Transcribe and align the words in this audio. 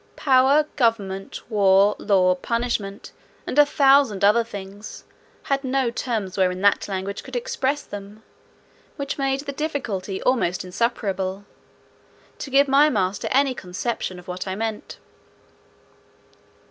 Power, 0.15 0.65
government, 0.77 1.43
war, 1.47 1.95
law, 1.99 2.33
punishment, 2.33 3.11
and 3.45 3.59
a 3.59 3.67
thousand 3.67 4.23
other 4.25 4.43
things, 4.43 5.03
had 5.43 5.63
no 5.63 5.91
terms 5.91 6.37
wherein 6.39 6.61
that 6.61 6.87
language 6.87 7.21
could 7.21 7.35
express 7.35 7.83
them, 7.83 8.23
which 8.95 9.19
made 9.19 9.41
the 9.41 9.51
difficulty 9.51 10.19
almost 10.23 10.65
insuperable, 10.65 11.45
to 12.39 12.49
give 12.49 12.67
my 12.67 12.89
master 12.89 13.27
any 13.29 13.53
conception 13.53 14.17
of 14.17 14.27
what 14.27 14.47
I 14.47 14.55
meant. 14.55 14.97